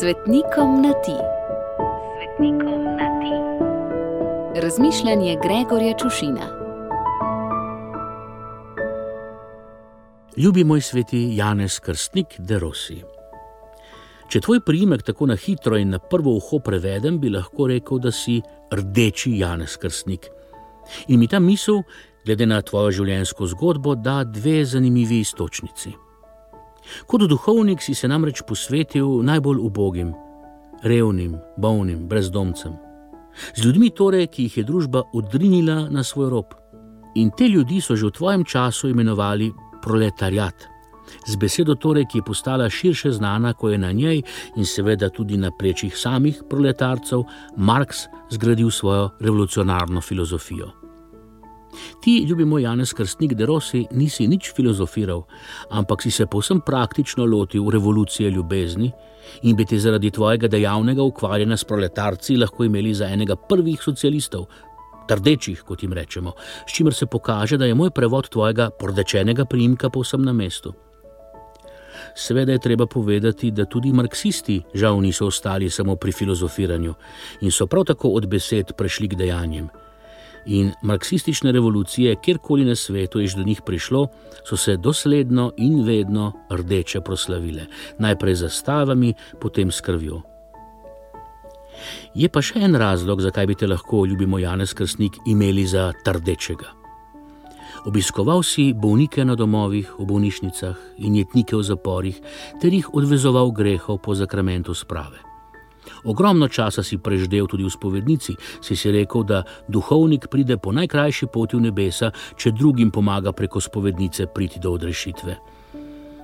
[0.00, 1.14] Svetnikom na ti.
[2.16, 3.34] Svetnikom na ti.
[4.60, 6.46] Razmišljanje Gregorja Čušina.
[10.36, 13.02] Ljubi moj sveti Janez Krstnik de Rossi.
[14.28, 18.12] Če tvoj priimek tako na hitro in na prvo uho prevedem, bi lahko rekel, da
[18.12, 20.28] si rdeči Janez Krstnik.
[21.08, 21.80] In mi ta misel,
[22.24, 26.05] glede na tvojo življenjsko zgodbo, da dve zanimivi istočnici.
[27.06, 30.14] Kot duhovnik si se namreč posvetil najbolj ubogim,
[30.82, 32.76] revnim, bolnim, brezdomcem.
[33.56, 36.54] Z ljudmi, torej, ki jih je družba odrinila na svoj rob.
[37.16, 39.52] In te ljudi so že v tvojem času imenovali
[39.82, 40.68] proletariat.
[41.26, 44.22] Z besedo, torej, ki je postala širše znana, ko je na njej
[44.56, 47.22] in seveda tudi na plečih samih proletarcev
[47.56, 50.85] Marx zgradil svojo revolucionarno filozofijo.
[52.02, 55.22] Ti, ljubi moj Janez Krstnik de Rossi, nisi nič filozofiral,
[55.70, 58.92] ampak si se povsem praktično lotil revolucije ljubezni
[59.42, 64.46] in bi te zaradi tvojega dejavnega ukvarjanja s proletarci lahko imeli za enega prvih socialistov,
[65.08, 66.32] trdečih, kot jim rečemo,
[66.66, 70.74] s čimer se pokaže, da je moj prevod tvojega pordečenega priimka povsem na mestu.
[72.14, 76.94] Seveda je treba povedati, da tudi marksisti žal niso ostali samo pri filozofiranju
[77.40, 79.68] in so prav tako od besed prešli k dejanjem.
[80.46, 84.06] In marksistične revolucije, kjerkoli na svetu je do njih prišlo,
[84.44, 87.66] so se dosledno in vedno rdeče proslavile,
[87.98, 90.22] najprej z zastavami, potem s krvjo.
[92.14, 96.72] Je pa še en razlog, zakaj bi te lahko, ljubimo Janez Krstnik, imeli za trdečega.
[97.86, 102.18] Obiskoval si bolnike na domovih, v bolnišnicah in jetnike v zaporih,
[102.62, 105.25] ter jih odvezoval grehov po zakramentu sprave.
[106.04, 111.26] Ogromno časa si preždel tudi v spovednici, si si rekel, da duhovnik pride po najkrajši
[111.32, 115.36] poti v nebesa, če drugim pomaga preko spovednice priti do odrešitve.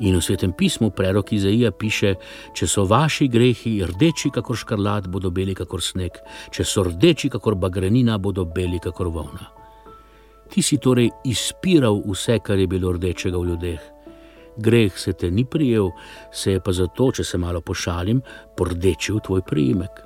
[0.00, 2.14] In v svetem pismu prerok Izaija piše:
[2.52, 6.20] Če so vaši grehi rdeči, kakor škrlat, bodo beli, kakor sneg,
[6.52, 9.48] če so rdeči, kakor bagrenina, bodo beli, kakor volna.
[10.52, 13.95] Ti si torej izpiral vse, kar je bilo rdečega v ljudeh.
[14.56, 15.90] Greh se te ni prijel,
[16.32, 18.22] se je pa zato, če se malo pošalim,
[18.56, 20.02] pordečil tvoj priimek.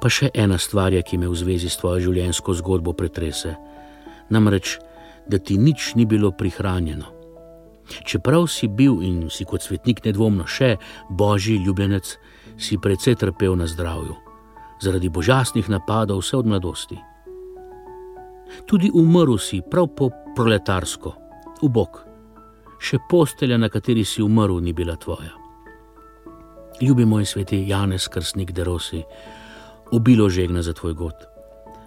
[0.00, 3.56] Pa še ena stvar je, ki me v zvezi s tvojo življenjsko zgodbo pretrese.
[4.32, 4.76] Namreč,
[5.26, 7.12] da ti nič ni bilo prihranjeno.
[8.06, 10.76] Čeprav si bil in si kot svetnik nedvomno še
[11.10, 12.16] božji ljubljenec,
[12.58, 14.16] si precej trpel na zdravju,
[14.82, 16.98] zaradi božasnih napadov vse od mladosti.
[18.66, 21.14] Tudi umrl si prav po proletarsko,
[21.62, 22.05] v bok.
[22.78, 25.32] Še postelja, na kateri si umrl, ni bila tvoja.
[26.80, 29.02] Ljubi moj sveti Janez Krstnik de Rossi,
[29.92, 31.26] obilo žegna za tvoj god,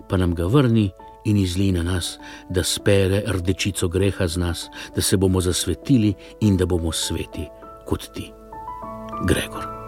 [0.09, 0.89] pa nam ga vrni
[1.25, 2.17] in izli na nas,
[2.49, 7.45] da spere rdečico greha z nas, da se bomo zasvetili in da bomo sveti
[7.85, 8.31] kot ti,
[9.27, 9.78] Gregor.